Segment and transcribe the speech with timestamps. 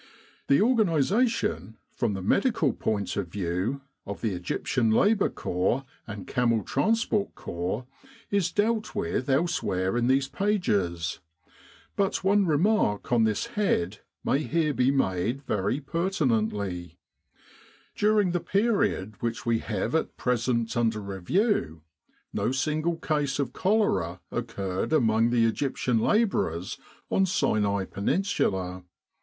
[0.47, 6.63] The organisation, from the medical point of view, of the Egyptian Labour Corps and Camel
[6.63, 7.85] Transport Corps
[8.31, 11.19] is dealt with elsewhere in these pages;
[11.95, 16.97] but one remark on this head may here be made very pertinently.
[17.93, 18.69] 177 With the R.A.M.C.
[18.73, 21.83] in Egypt During the period which we have at present under review,
[22.33, 26.79] no single case of cholera occurred among the Egyptian labourers
[27.11, 28.83] on Sinai Peninsula.